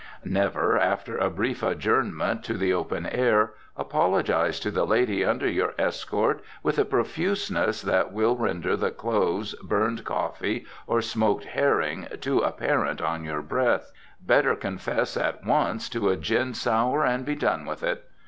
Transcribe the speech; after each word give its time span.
Never, 0.25 0.79
after 0.79 1.15
a 1.19 1.29
brief 1.29 1.61
adjournment 1.61 2.43
to 2.45 2.55
the 2.55 2.73
open 2.73 3.05
air, 3.05 3.53
apologize 3.77 4.59
to 4.61 4.71
the 4.71 4.83
lady 4.83 5.23
under 5.23 5.47
your 5.47 5.75
escort 5.77 6.41
with 6.63 6.79
a 6.79 6.85
profuseness 6.85 7.83
that 7.83 8.11
will 8.11 8.35
render 8.35 8.75
the 8.75 8.89
cloves, 8.89 9.53
burned 9.61 10.03
coffee 10.03 10.65
or 10.87 11.03
smoked 11.03 11.45
herring 11.45 12.07
too 12.19 12.39
apparent 12.39 12.99
on 12.99 13.23
your 13.23 13.43
breath. 13.43 13.91
Better 14.19 14.55
confess 14.55 15.15
at 15.15 15.45
once 15.45 15.87
to 15.89 16.09
a 16.09 16.17
gin 16.17 16.55
sour, 16.55 17.05
and 17.05 17.23
be 17.23 17.35
done 17.35 17.63
with 17.67 17.83
it. 17.83 18.05